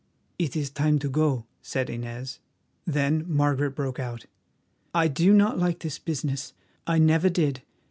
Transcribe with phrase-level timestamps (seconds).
[0.39, 2.39] "It is time to go," said Inez.
[2.87, 4.25] Then Margaret broke out:
[4.95, 6.53] "I do not like this business;
[6.87, 7.61] I never did.